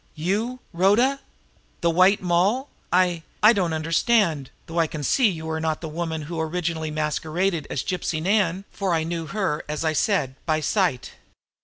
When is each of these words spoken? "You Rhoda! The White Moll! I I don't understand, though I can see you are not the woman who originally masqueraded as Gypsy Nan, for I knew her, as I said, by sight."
"You 0.15 0.59
Rhoda! 0.73 1.19
The 1.81 1.91
White 1.91 2.23
Moll! 2.23 2.69
I 2.91 3.21
I 3.43 3.53
don't 3.53 3.71
understand, 3.71 4.49
though 4.65 4.79
I 4.79 4.87
can 4.87 5.03
see 5.03 5.29
you 5.29 5.47
are 5.51 5.59
not 5.59 5.79
the 5.79 5.87
woman 5.87 6.23
who 6.23 6.39
originally 6.39 6.89
masqueraded 6.89 7.67
as 7.69 7.83
Gypsy 7.83 8.19
Nan, 8.19 8.65
for 8.71 8.95
I 8.95 9.03
knew 9.03 9.27
her, 9.27 9.63
as 9.69 9.85
I 9.85 9.93
said, 9.93 10.33
by 10.47 10.59
sight." 10.59 11.11